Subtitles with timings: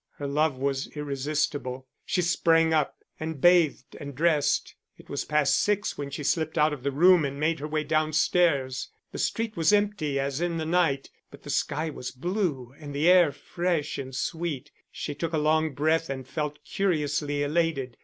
[0.13, 1.85] Her love was irresistible.
[2.07, 4.73] She sprang up, and bathed, and dressed.
[4.97, 7.83] It was past six when she slipped out of the room and made her way
[7.83, 8.89] downstairs.
[9.11, 13.07] The street was empty as in the night; but the sky was blue and the
[13.07, 17.97] air fresh and sweet, she took a long breath and felt curiously elated.